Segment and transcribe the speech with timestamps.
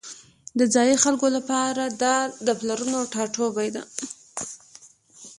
[0.59, 2.15] د ځایی خلکو لپاره دا
[2.45, 3.83] د پلرونو ټاټوبی دی